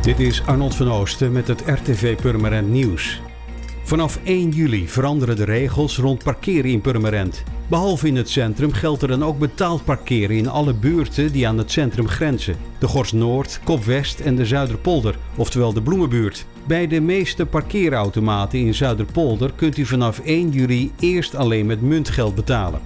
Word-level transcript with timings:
Dit 0.00 0.20
is 0.20 0.46
Arnold 0.46 0.74
van 0.74 0.90
Oosten 0.90 1.32
met 1.32 1.48
het 1.48 1.62
RTV 1.66 2.16
Purmerend 2.16 2.68
Nieuws. 2.68 3.20
Vanaf 3.84 4.20
1 4.24 4.50
juli 4.50 4.88
veranderen 4.88 5.36
de 5.36 5.44
regels 5.44 5.98
rond 5.98 6.24
parkeren 6.24 6.70
in 6.70 6.80
Purmerend. 6.80 7.42
Behalve 7.68 8.06
in 8.06 8.16
het 8.16 8.28
centrum 8.28 8.72
geldt 8.72 9.02
er 9.02 9.08
dan 9.08 9.24
ook 9.24 9.38
betaald 9.38 9.84
parkeren 9.84 10.36
in 10.36 10.48
alle 10.48 10.74
buurten 10.74 11.32
die 11.32 11.48
aan 11.48 11.58
het 11.58 11.70
centrum 11.70 12.08
grenzen. 12.08 12.56
De 12.78 12.88
Gors 12.88 13.12
Noord, 13.12 13.60
Kop 13.64 13.84
West 13.84 14.20
en 14.20 14.36
de 14.36 14.46
Zuiderpolder, 14.46 15.18
oftewel 15.36 15.72
de 15.72 15.82
Bloemenbuurt. 15.82 16.46
Bij 16.66 16.86
de 16.86 17.00
meeste 17.00 17.46
parkeerautomaten 17.46 18.58
in 18.58 18.74
Zuiderpolder 18.74 19.52
kunt 19.56 19.76
u 19.76 19.86
vanaf 19.86 20.18
1 20.18 20.50
juli 20.50 20.92
eerst 21.00 21.34
alleen 21.34 21.66
met 21.66 21.82
muntgeld 21.82 22.34
betalen. 22.34 22.80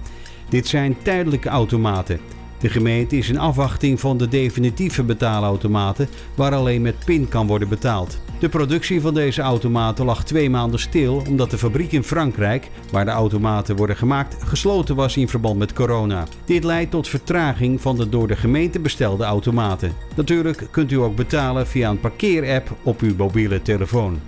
Dit 0.49 0.67
zijn 0.67 0.95
tijdelijke 1.01 1.49
automaten. 1.49 2.19
De 2.65 2.71
gemeente 2.71 3.17
is 3.17 3.29
in 3.29 3.37
afwachting 3.37 3.99
van 3.99 4.17
de 4.17 4.27
definitieve 4.27 5.03
betaalautomaten 5.03 6.09
waar 6.35 6.53
alleen 6.53 6.81
met 6.81 7.05
PIN 7.05 7.27
kan 7.27 7.47
worden 7.47 7.69
betaald. 7.69 8.19
De 8.39 8.49
productie 8.49 9.01
van 9.01 9.13
deze 9.13 9.41
automaten 9.41 10.05
lag 10.05 10.23
twee 10.23 10.49
maanden 10.49 10.79
stil 10.79 11.23
omdat 11.27 11.51
de 11.51 11.57
fabriek 11.57 11.91
in 11.91 12.03
Frankrijk, 12.03 12.69
waar 12.91 13.05
de 13.05 13.11
automaten 13.11 13.75
worden 13.75 13.97
gemaakt, 13.97 14.43
gesloten 14.43 14.95
was 14.95 15.17
in 15.17 15.27
verband 15.27 15.57
met 15.57 15.73
corona. 15.73 16.27
Dit 16.45 16.63
leidt 16.63 16.91
tot 16.91 17.07
vertraging 17.07 17.81
van 17.81 17.95
de 17.97 18.09
door 18.09 18.27
de 18.27 18.35
gemeente 18.35 18.79
bestelde 18.79 19.23
automaten. 19.23 19.93
Natuurlijk 20.15 20.67
kunt 20.71 20.91
u 20.91 20.95
ook 20.95 21.15
betalen 21.15 21.67
via 21.67 21.89
een 21.89 21.99
parkeerapp 21.99 22.75
op 22.83 23.01
uw 23.01 23.15
mobiele 23.17 23.61
telefoon. 23.61 24.19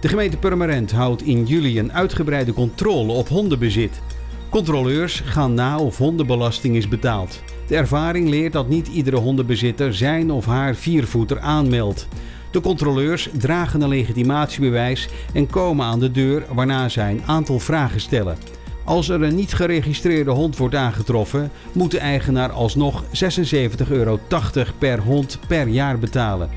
De 0.00 0.08
gemeente 0.08 0.36
Purmerend 0.36 0.92
houdt 0.92 1.22
in 1.22 1.44
juli 1.44 1.78
een 1.78 1.92
uitgebreide 1.92 2.52
controle 2.52 3.12
op 3.12 3.28
hondenbezit. 3.28 4.00
Controleurs 4.54 5.20
gaan 5.20 5.54
na 5.54 5.78
of 5.78 5.98
hondenbelasting 5.98 6.76
is 6.76 6.88
betaald. 6.88 7.42
De 7.66 7.76
ervaring 7.76 8.28
leert 8.28 8.52
dat 8.52 8.68
niet 8.68 8.88
iedere 8.88 9.16
hondenbezitter 9.16 9.94
zijn 9.94 10.30
of 10.30 10.46
haar 10.46 10.74
viervoeter 10.74 11.40
aanmeldt. 11.40 12.08
De 12.50 12.60
controleurs 12.60 13.28
dragen 13.32 13.80
een 13.80 13.88
legitimatiebewijs 13.88 15.08
en 15.32 15.46
komen 15.46 15.86
aan 15.86 16.00
de 16.00 16.10
deur 16.10 16.46
waarna 16.52 16.88
zij 16.88 17.10
een 17.10 17.22
aantal 17.26 17.58
vragen 17.58 18.00
stellen. 18.00 18.38
Als 18.84 19.08
er 19.08 19.22
een 19.22 19.34
niet 19.34 19.54
geregistreerde 19.54 20.30
hond 20.30 20.56
wordt 20.56 20.74
aangetroffen, 20.74 21.50
moet 21.72 21.90
de 21.90 21.98
eigenaar 21.98 22.52
alsnog 22.52 23.04
76,80 23.04 23.10
euro 23.88 24.20
per 24.78 25.00
hond 25.00 25.38
per 25.48 25.68
jaar 25.68 25.98
betalen. 25.98 26.50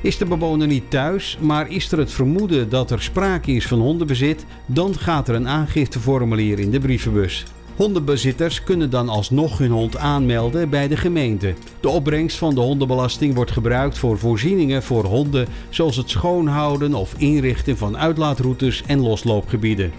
Is 0.00 0.18
de 0.18 0.24
bewoner 0.24 0.66
niet 0.66 0.90
thuis, 0.90 1.38
maar 1.40 1.70
is 1.70 1.92
er 1.92 1.98
het 1.98 2.12
vermoeden 2.12 2.68
dat 2.68 2.90
er 2.90 3.02
sprake 3.02 3.52
is 3.52 3.66
van 3.66 3.80
hondenbezit, 3.80 4.46
dan 4.66 4.94
gaat 4.94 5.28
er 5.28 5.34
een 5.34 5.48
aangifteformulier 5.48 6.58
in 6.58 6.70
de 6.70 6.78
brievenbus. 6.78 7.44
Hondenbezitters 7.76 8.62
kunnen 8.62 8.90
dan 8.90 9.08
alsnog 9.08 9.58
hun 9.58 9.70
hond 9.70 9.96
aanmelden 9.96 10.70
bij 10.70 10.88
de 10.88 10.96
gemeente. 10.96 11.54
De 11.80 11.88
opbrengst 11.88 12.36
van 12.36 12.54
de 12.54 12.60
hondenbelasting 12.60 13.34
wordt 13.34 13.50
gebruikt 13.50 13.98
voor 13.98 14.18
voorzieningen 14.18 14.82
voor 14.82 15.04
honden, 15.04 15.46
zoals 15.68 15.96
het 15.96 16.10
schoonhouden 16.10 16.94
of 16.94 17.14
inrichten 17.18 17.76
van 17.76 17.98
uitlaatroutes 17.98 18.82
en 18.86 19.00
losloopgebieden. 19.00 19.92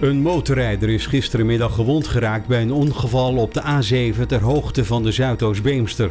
Een 0.00 0.20
motorrijder 0.20 0.88
is 0.88 1.06
gisterenmiddag 1.06 1.74
gewond 1.74 2.06
geraakt 2.06 2.46
bij 2.46 2.62
een 2.62 2.72
ongeval 2.72 3.36
op 3.36 3.54
de 3.54 3.62
A7 3.62 4.26
ter 4.26 4.42
hoogte 4.42 4.84
van 4.84 5.02
de 5.02 5.12
Zuidoost-Beemster. 5.12 6.10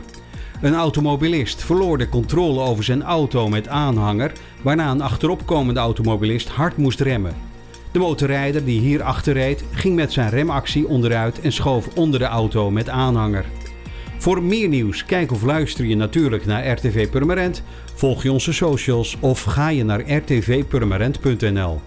Een 0.63 0.75
automobilist 0.75 1.63
verloor 1.63 1.97
de 1.97 2.09
controle 2.09 2.59
over 2.59 2.83
zijn 2.83 3.03
auto 3.03 3.49
met 3.49 3.67
aanhanger, 3.67 4.31
waarna 4.61 4.91
een 4.91 5.01
achteropkomende 5.01 5.79
automobilist 5.79 6.49
hard 6.49 6.77
moest 6.77 6.99
remmen. 6.99 7.33
De 7.91 7.99
motorrijder 7.99 8.65
die 8.65 8.79
hier 8.79 9.03
achter 9.03 9.33
reed 9.33 9.63
ging 9.71 9.95
met 9.95 10.11
zijn 10.13 10.29
remactie 10.29 10.87
onderuit 10.87 11.41
en 11.41 11.51
schoof 11.51 11.87
onder 11.95 12.19
de 12.19 12.25
auto 12.25 12.71
met 12.71 12.89
aanhanger. 12.89 13.45
Voor 14.17 14.43
meer 14.43 14.67
nieuws, 14.67 15.05
kijk 15.05 15.31
of 15.31 15.43
luister 15.43 15.85
je 15.85 15.95
natuurlijk 15.95 16.45
naar 16.45 16.71
RTV 16.71 17.09
Purmerend, 17.09 17.63
volg 17.93 18.23
je 18.23 18.31
onze 18.31 18.53
socials 18.53 19.17
of 19.19 19.43
ga 19.43 19.69
je 19.69 19.83
naar 19.83 20.11
rtvpurmerend.nl. 20.11 21.81